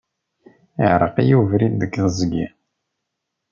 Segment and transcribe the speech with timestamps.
[0.83, 2.45] Iɛreq-iyi ubrid deg teẓgi.